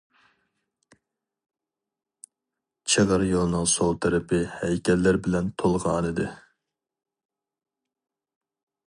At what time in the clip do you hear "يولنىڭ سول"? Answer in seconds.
3.27-3.93